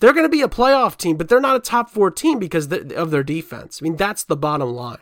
[0.00, 2.72] They're going to be a playoff team, but they're not a top four team because
[2.72, 3.80] of their defense.
[3.80, 4.98] I mean, that's the bottom line.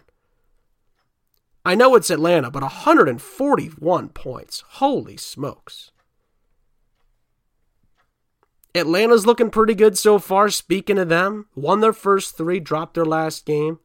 [1.65, 4.65] I know it's Atlanta, but 141 points.
[4.69, 5.91] Holy smokes.
[8.77, 10.51] Atlanta's looking pretty good so far.
[10.51, 13.79] Speaking of them, won their first three, dropped their last game.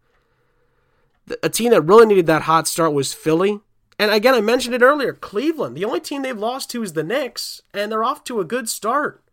[1.43, 3.59] A team that really needed that hot start was Philly.
[3.99, 5.77] And again, I mentioned it earlier Cleveland.
[5.77, 8.67] The only team they've lost to is the Knicks, and they're off to a good
[8.67, 9.23] start.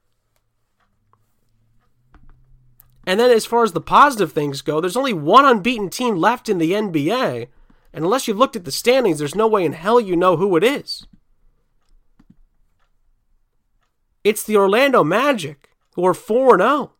[3.06, 6.50] And then as far as the positive things go, there's only one unbeaten team left
[6.50, 7.48] in the NBA.
[7.94, 10.54] And unless you've looked at the standings, there's no way in hell you know who
[10.56, 11.06] it is.
[14.24, 16.92] It's the Orlando Magic, who are 4 0.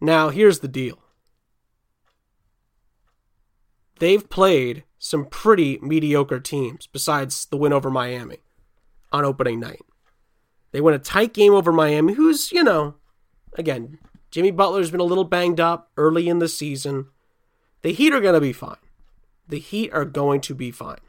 [0.00, 0.98] Now, here's the deal
[3.98, 8.38] they've played some pretty mediocre teams besides the win over Miami
[9.12, 9.82] on opening night.
[10.72, 12.96] They won a tight game over Miami, who's, you know,
[13.54, 13.98] again,
[14.30, 17.06] Jimmy Butler's been a little banged up early in the season.
[17.82, 18.76] The Heat are going to be fine.
[19.46, 21.03] The Heat are going to be fine.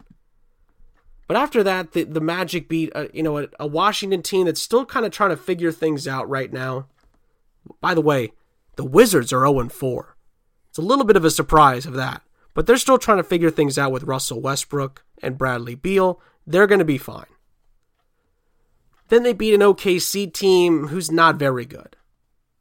[1.27, 4.61] But after that, the, the Magic beat a, you know a, a Washington team that's
[4.61, 6.87] still kind of trying to figure things out right now.
[7.81, 8.33] By the way,
[8.75, 10.15] the Wizards are 0 4.
[10.69, 12.21] It's a little bit of a surprise of that.
[12.53, 16.21] But they're still trying to figure things out with Russell Westbrook and Bradley Beal.
[16.47, 17.25] They're going to be fine.
[19.09, 21.97] Then they beat an OKC team who's not very good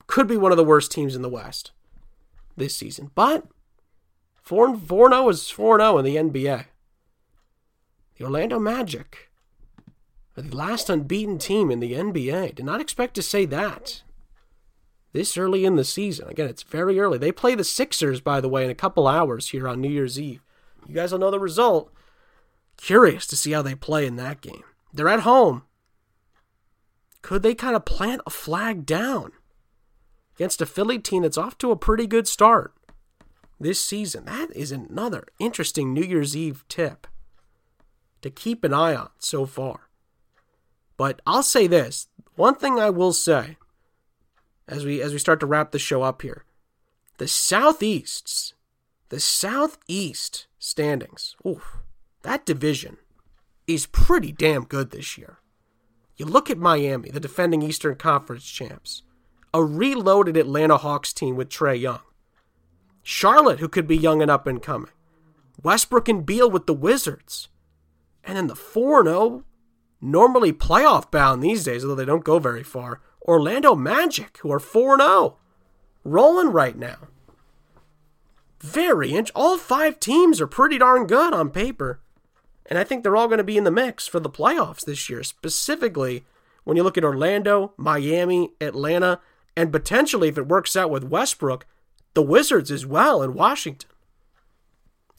[0.07, 1.73] could be one of the worst teams in the West
[2.57, 3.11] this season.
[3.15, 3.47] But
[4.43, 6.67] 4 0 is 4 0 in the NBA.
[8.17, 9.31] The Orlando Magic
[10.37, 12.55] are the last unbeaten team in the NBA.
[12.55, 14.03] Did not expect to say that
[15.13, 16.29] this early in the season.
[16.29, 17.19] Again, it's very early.
[17.19, 20.19] They play the Sixers, by the way, in a couple hours here on New Year's
[20.19, 20.43] Eve.
[20.89, 21.93] You guys will know the result.
[22.77, 24.65] Curious to see how they play in that game.
[24.93, 25.63] They're at home.
[27.23, 29.33] Could they kind of plant a flag down?
[30.35, 32.75] against a Philly team that's off to a pretty good start.
[33.61, 34.25] this season.
[34.25, 37.07] That is another interesting New Year's Eve tip
[38.25, 39.91] to keep an eye on so far.
[40.97, 43.59] But I'll say this one thing I will say
[44.67, 46.45] as we as we start to wrap the show up here.
[47.19, 48.55] The Southeast's
[49.11, 51.37] the Southeast standings.
[51.47, 51.77] Oof,
[52.23, 52.97] that division
[53.67, 55.37] is pretty damn good this year.
[56.17, 59.03] You look at Miami, the defending Eastern Conference champs,
[59.53, 62.01] a reloaded Atlanta Hawks team with Trae Young.
[63.03, 64.93] Charlotte, who could be young and up and coming.
[65.63, 67.51] Westbrook and Beal with the Wizards.
[68.25, 69.45] And then the 4 0,
[70.01, 73.01] normally playoff bound these days, although they don't go very far.
[73.27, 75.37] Orlando Magic, who are 4 0,
[76.05, 77.09] rolling right now.
[78.61, 79.31] Very inch.
[79.35, 82.01] All five teams are pretty darn good on paper.
[82.67, 85.11] And I think they're all going to be in the mix for the playoffs this
[85.11, 86.25] year, specifically
[86.65, 89.21] when you look at Orlando, Miami, Atlanta,
[89.55, 91.67] and potentially, if it works out with Westbrook,
[92.15, 93.91] the Wizards as well in Washington.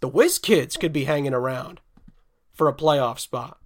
[0.01, 1.79] The Wiz Kids could be hanging around
[2.55, 3.59] for a playoff spot.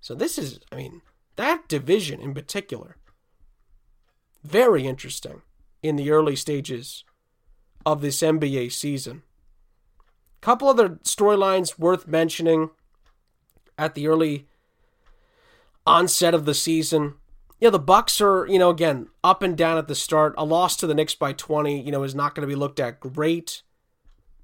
[0.00, 1.02] So this is, I mean,
[1.36, 2.96] that division in particular,
[4.44, 5.42] very interesting
[5.82, 7.04] in the early stages
[7.84, 9.22] of this NBA season.
[10.40, 12.70] Couple other storylines worth mentioning
[13.78, 14.46] at the early
[15.86, 17.14] onset of the season.
[17.60, 20.34] Yeah, the Bucks are, you know, again, up and down at the start.
[20.36, 22.78] A loss to the Knicks by 20, you know, is not going to be looked
[22.78, 23.62] at great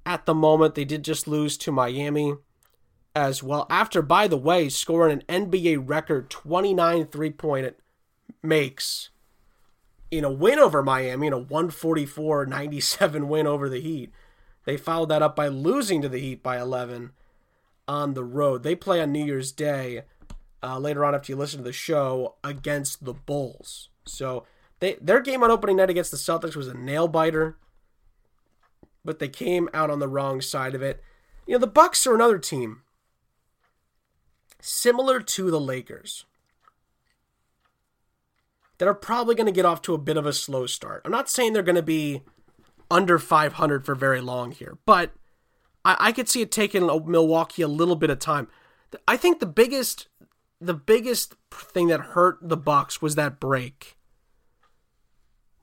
[0.05, 0.73] at the moment.
[0.73, 2.33] They did just lose to Miami
[3.15, 3.67] as well.
[3.69, 7.75] After, by the way, scoring an NBA record 29 three-point
[8.41, 9.09] makes
[10.09, 14.11] in a win over Miami, in a 144-97 win over the Heat.
[14.65, 17.11] They followed that up by losing to the Heat by 11
[17.87, 18.63] on the road.
[18.63, 20.03] They play on New Year's Day
[20.61, 23.89] uh, later on after you listen to the show against the Bulls.
[24.05, 24.45] So
[24.79, 27.57] they their game on opening night against the Celtics was a nail biter,
[29.03, 31.01] but they came out on the wrong side of it.
[31.47, 32.81] You know the Bucks are another team
[34.61, 36.25] similar to the Lakers
[38.77, 41.01] that are probably going to get off to a bit of a slow start.
[41.05, 42.21] I'm not saying they're going to be
[42.89, 45.11] under 500 for very long here, but
[45.85, 48.47] I, I could see it taking Milwaukee a little bit of time.
[49.07, 50.07] I think the biggest
[50.59, 53.97] the biggest thing that hurt the Bucks was that break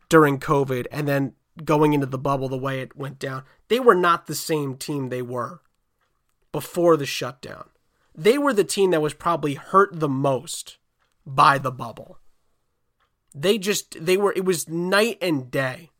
[0.08, 1.34] during COVID and then
[1.64, 3.44] going into the bubble the way it went down.
[3.68, 5.60] They were not the same team they were
[6.50, 7.68] before the shutdown.
[8.18, 10.78] They were the team that was probably hurt the most
[11.24, 12.18] by the bubble.
[13.32, 15.90] They just they were it was night and day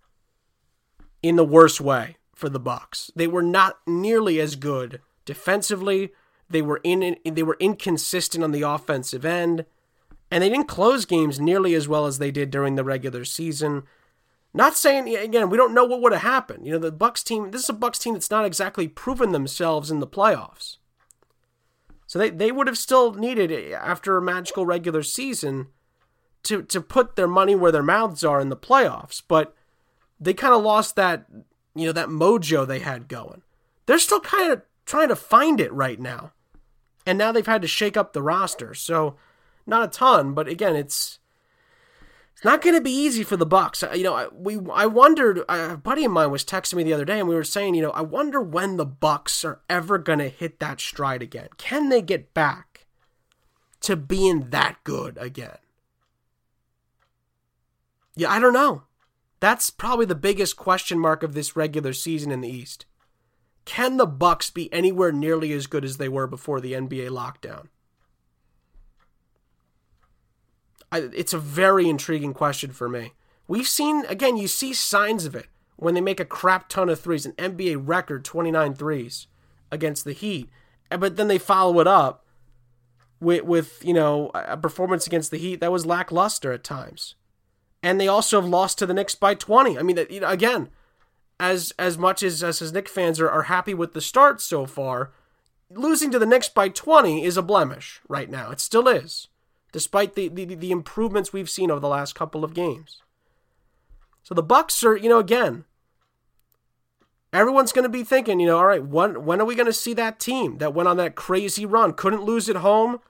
[1.23, 3.13] in the worst way for the Bucks.
[3.15, 6.11] They were not nearly as good defensively.
[6.51, 9.65] They were in they were inconsistent on the offensive end,
[10.29, 13.85] and they didn't close games nearly as well as they did during the regular season.
[14.53, 16.67] Not saying again, we don't know what would have happened.
[16.67, 17.53] You know, the Bucks team.
[17.53, 20.79] This is a Bucks team that's not exactly proven themselves in the playoffs.
[22.09, 25.69] So they, they would have still needed eh, after a magical regular season
[26.43, 29.23] to to put their money where their mouths are in the playoffs.
[29.27, 29.55] But
[30.19, 31.27] they kind of lost that
[31.77, 33.43] you know that mojo they had going.
[33.87, 36.33] They're still kind of trying to find it right now
[37.09, 38.75] and now they've had to shake up the roster.
[38.75, 39.17] So
[39.67, 41.21] not a ton, but again, it's
[42.39, 43.83] it's not going to be easy for the Bucks.
[43.93, 45.41] You know, we I wondered.
[45.49, 47.83] A buddy of mine was texting me the other day, and we were saying, you
[47.83, 51.49] know, I wonder when the Bucks are ever going to hit that stride again.
[51.57, 52.87] Can they get back
[53.81, 55.59] to being that good again?
[58.15, 58.85] Yeah, I don't know.
[59.41, 62.87] That's probably the biggest question mark of this regular season in the East.
[63.65, 67.67] Can the Bucks be anywhere nearly as good as they were before the NBA lockdown?
[70.91, 73.13] I, it's a very intriguing question for me.
[73.47, 77.01] We've seen again, you see signs of it when they make a crap ton of
[77.01, 79.27] threes, an NBA record 29 threes
[79.71, 80.49] against the Heat,
[80.91, 82.25] but then they follow it up
[83.21, 87.15] with with you know a performance against the Heat that was lackluster at times,
[87.83, 89.79] and they also have lost to the Knicks by 20.
[89.79, 90.69] I mean, you know, again,
[91.41, 94.67] as as much as us as Knick fans are, are happy with the start so
[94.67, 95.13] far,
[95.71, 98.51] losing to the Knicks by 20 is a blemish right now.
[98.51, 99.29] It still is,
[99.73, 103.03] despite the, the, the improvements we've seen over the last couple of games.
[104.23, 105.65] So the Bucks are, you know, again,
[107.33, 109.73] everyone's going to be thinking, you know, all right, when when are we going to
[109.73, 113.01] see that team that went on that crazy run, couldn't lose at home,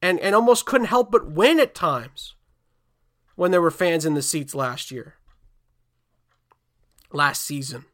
[0.00, 2.34] and and almost couldn't help but win at times
[3.34, 5.16] when there were fans in the seats last year
[7.12, 7.84] last season.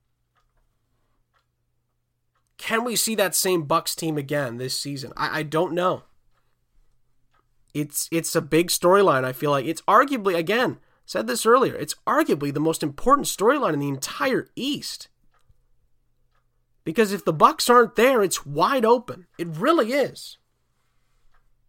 [2.58, 5.12] Can we see that same Bucks team again this season?
[5.16, 6.04] I, I don't know.
[7.74, 9.24] It's it's a big storyline.
[9.24, 11.74] I feel like it's arguably again said this earlier.
[11.74, 15.08] It's arguably the most important storyline in the entire East.
[16.84, 19.26] Because if the Bucks aren't there, it's wide open.
[19.38, 20.38] It really is.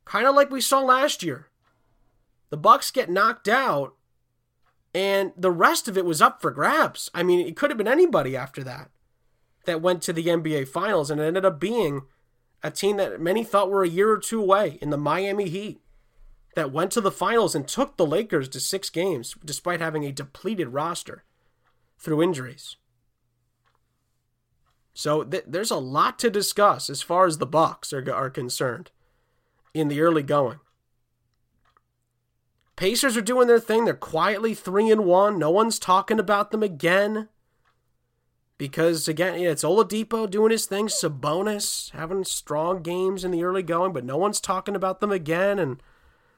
[0.06, 1.49] Kind of like we saw last year.
[2.49, 3.95] The Bucks get knocked out
[4.93, 7.10] and the rest of it was up for grabs.
[7.14, 8.89] I mean, it could have been anybody after that
[9.66, 12.04] that went to the NBA finals and it ended up being
[12.62, 15.82] a team that many thought were a year or two away in the Miami Heat
[16.56, 20.12] that went to the finals and took the Lakers to 6 games despite having a
[20.12, 21.24] depleted roster
[21.97, 22.78] through injuries.
[24.93, 28.91] So th- there's a lot to discuss as far as the Bucks are, are concerned
[29.74, 30.60] in the early going.
[32.76, 33.86] Pacers are doing their thing.
[33.86, 35.39] They're quietly 3 and 1.
[35.39, 37.30] No one's talking about them again.
[38.58, 43.93] Because again, it's Oladipo doing his thing, Sabonis having strong games in the early going,
[43.93, 45.82] but no one's talking about them again and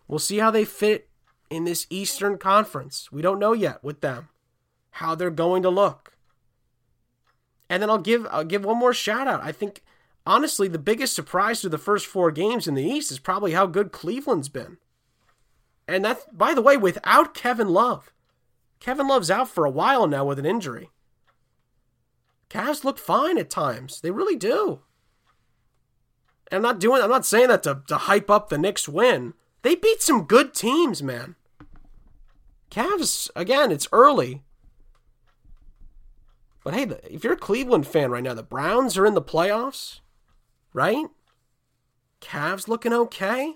[0.08, 1.10] we'll see how they fit
[1.50, 3.12] in this Eastern Conference.
[3.12, 4.30] We don't know yet with them
[4.92, 6.18] how they're going to look.
[7.70, 9.44] And then I'll give I'll give one more shout out.
[9.44, 9.84] I think
[10.26, 13.66] honestly the biggest surprise to the first 4 games in the East is probably how
[13.66, 14.78] good Cleveland's been.
[15.88, 18.12] And that's, by the way, without Kevin Love.
[18.80, 20.90] Kevin Love's out for a while now with an injury.
[22.50, 24.02] Cavs look fine at times.
[24.02, 24.82] They really do.
[26.52, 29.34] And I'm not doing I'm not saying that to, to hype up the Knicks win.
[29.66, 31.34] They beat some good teams, man.
[32.70, 34.44] Cavs, again, it's early.
[36.64, 40.02] But hey, if you're a Cleveland fan right now, the Browns are in the playoffs,
[40.72, 41.08] right?
[42.22, 43.56] Cavs looking okay.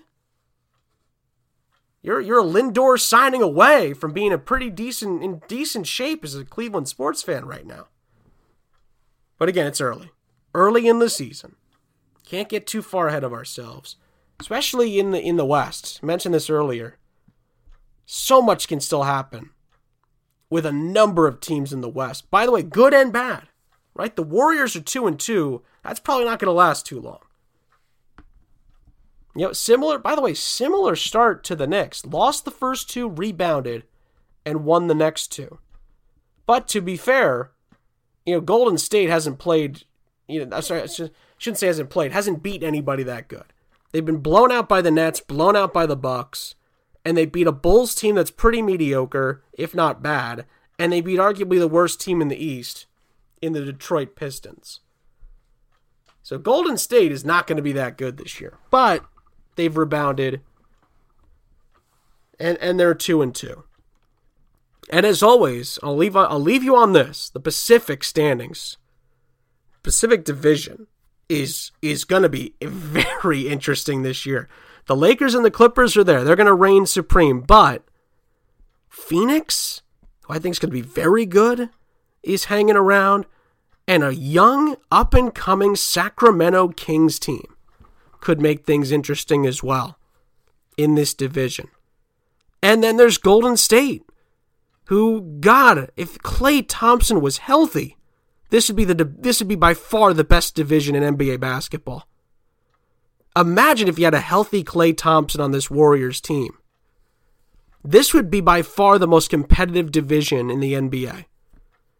[2.02, 6.34] You're you're a Lindor signing away from being a pretty decent in decent shape as
[6.34, 7.86] a Cleveland sports fan right now.
[9.38, 10.10] But again, it's early.
[10.56, 11.54] Early in the season.
[12.26, 13.94] Can't get too far ahead of ourselves.
[14.40, 16.00] Especially in the in the West.
[16.02, 16.96] I mentioned this earlier.
[18.06, 19.50] So much can still happen
[20.48, 22.28] with a number of teams in the West.
[22.30, 23.44] By the way, good and bad.
[23.94, 24.16] Right?
[24.16, 25.62] The Warriors are 2 and 2.
[25.84, 27.20] That's probably not going to last too long.
[29.36, 32.04] You know, similar, by the way, similar start to the Knicks.
[32.04, 33.84] Lost the first two, rebounded,
[34.44, 35.58] and won the next two.
[36.46, 37.52] But to be fair,
[38.26, 39.84] you know, Golden State hasn't played,
[40.26, 43.52] you know, sorry, I shouldn't say hasn't played, hasn't beat anybody that good.
[43.92, 46.54] They've been blown out by the Nets, blown out by the Bucks,
[47.04, 50.46] and they beat a Bulls team that's pretty mediocre, if not bad,
[50.78, 52.86] and they beat arguably the worst team in the East
[53.42, 54.80] in the Detroit Pistons.
[56.22, 58.58] So Golden State is not going to be that good this year.
[58.70, 59.04] But
[59.56, 60.42] they've rebounded
[62.40, 63.64] and and they're 2 and 2.
[64.88, 67.28] And as always, I'll leave I'll leave you on this.
[67.30, 68.78] The Pacific standings.
[69.82, 70.86] Pacific Division
[71.30, 74.48] is is going to be very interesting this year.
[74.86, 76.24] The Lakers and the Clippers are there.
[76.24, 77.84] They're going to reign supreme, but
[78.88, 79.82] Phoenix,
[80.22, 81.70] who I think is going to be very good,
[82.22, 83.24] is hanging around
[83.86, 87.54] and a young up and coming Sacramento Kings team
[88.20, 89.98] could make things interesting as well
[90.76, 91.68] in this division.
[92.62, 94.02] And then there's Golden State,
[94.86, 97.96] who, God, if Klay Thompson was healthy,
[98.50, 102.06] this would be the this would be by far the best division in NBA basketball.
[103.36, 106.58] Imagine if you had a healthy Klay Thompson on this Warriors team.
[107.82, 111.24] This would be by far the most competitive division in the NBA.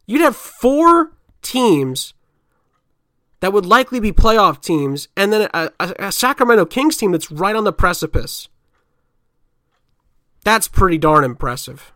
[0.06, 2.14] You'd have four teams
[3.38, 7.30] that would likely be playoff teams, and then a, a, a, Sacramento Kings team that's
[7.30, 8.48] right on the precipice.
[10.44, 11.92] That's pretty darn impressive.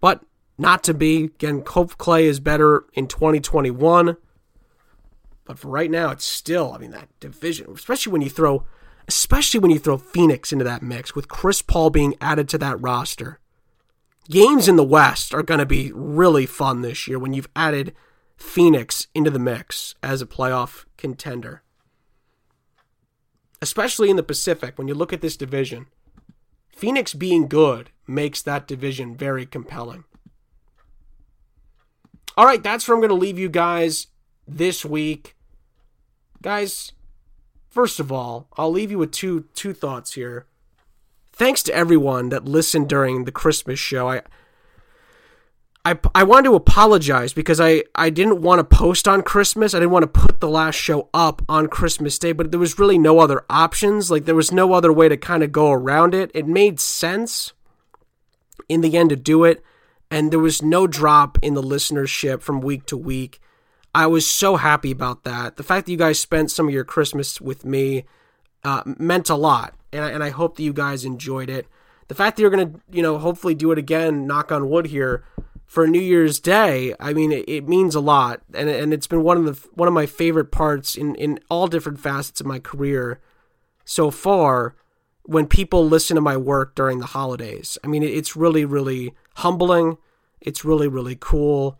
[0.00, 0.22] But
[0.58, 1.24] not to be.
[1.24, 4.16] Again, Cope Klay is better in 2021.
[5.44, 8.64] But for right now, it's still, I mean, that division, especially when you throw,
[9.06, 12.80] especially when you throw Phoenix into that mix with Chris Paul being added to that
[12.80, 13.38] roster.
[14.28, 17.94] Games in the West are going to be really fun this year when you've added
[18.36, 21.62] Phoenix into the mix as a playoff contender.
[23.62, 25.86] Especially in the Pacific, when you look at this division,
[26.68, 30.04] Phoenix being good makes that division very compelling.
[32.36, 34.08] All right, that's where I'm going to leave you guys
[34.46, 35.36] this week.
[36.42, 36.92] Guys,
[37.68, 40.46] first of all, I'll leave you with two two thoughts here.
[41.32, 44.08] Thanks to everyone that listened during the Christmas show.
[44.08, 44.22] I
[45.86, 49.72] I, I wanted to apologize because I, I didn't want to post on Christmas.
[49.72, 52.76] I didn't want to put the last show up on Christmas Day, but there was
[52.76, 54.10] really no other options.
[54.10, 56.32] Like, there was no other way to kind of go around it.
[56.34, 57.52] It made sense
[58.68, 59.62] in the end to do it,
[60.10, 63.40] and there was no drop in the listenership from week to week.
[63.94, 65.56] I was so happy about that.
[65.56, 68.04] The fact that you guys spent some of your Christmas with me
[68.62, 71.66] uh, meant a lot, and I, and I hope that you guys enjoyed it.
[72.08, 75.24] The fact that you're to, you know, hopefully do it again, knock on wood here
[75.66, 79.22] for New Year's Day, I mean, it, it, means a lot, and and it's been
[79.22, 82.58] one of the one of my favorite parts in in all different facets of my
[82.58, 83.20] career
[83.84, 84.76] so far.
[85.24, 89.12] When people listen to my work during the holidays, I mean, it, it's really really
[89.36, 89.96] humbling.
[90.40, 91.78] It's really really cool,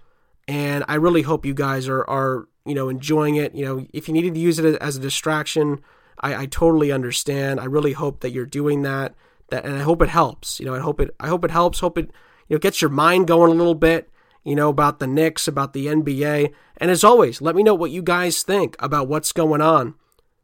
[0.49, 3.55] and I really hope you guys are are you know enjoying it.
[3.55, 5.81] You know, if you needed to use it as a distraction,
[6.21, 7.61] I, I totally understand.
[7.61, 9.15] I really hope that you're doing that.
[9.49, 10.59] That and I hope it helps.
[10.59, 11.81] You know, I hope it I hope it helps.
[11.81, 12.11] Hope it
[12.49, 14.11] you know, gets your mind going a little bit,
[14.45, 16.53] you know, about the Knicks, about the NBA.
[16.79, 19.95] And as always, let me know what you guys think about what's going on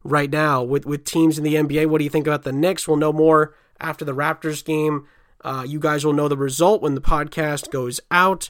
[0.03, 1.87] right now with, with teams in the NBA.
[1.87, 2.87] What do you think about the Knicks?
[2.87, 5.07] We'll know more after the Raptors game.
[5.43, 8.49] Uh, you guys will know the result when the podcast goes out.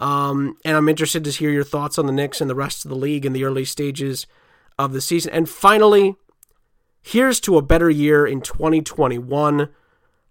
[0.00, 2.88] Um, and I'm interested to hear your thoughts on the Knicks and the rest of
[2.88, 4.26] the league in the early stages
[4.78, 5.32] of the season.
[5.32, 6.16] And finally,
[7.02, 9.68] here's to a better year in 2021.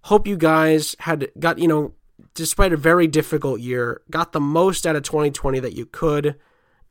[0.03, 1.93] Hope you guys had got, you know,
[2.33, 6.35] despite a very difficult year, got the most out of 2020 that you could,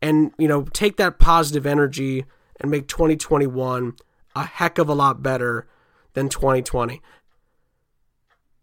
[0.00, 2.24] and you know, take that positive energy
[2.60, 3.96] and make 2021
[4.36, 5.66] a heck of a lot better
[6.12, 7.00] than 2020.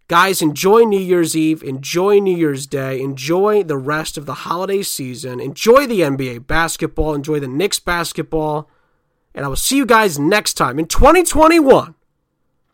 [0.07, 4.83] Guys, enjoy New Year's Eve, enjoy New Year's Day, enjoy the rest of the holiday
[4.83, 8.69] season, enjoy the NBA basketball, enjoy the Knicks basketball,
[9.33, 11.95] and I will see you guys next time in 2021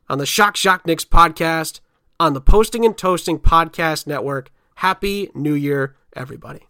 [0.09, 1.79] on the Shock Shock Knicks podcast
[2.19, 4.51] on the Posting and Toasting Podcast Network.
[4.75, 6.67] Happy New Year, everybody.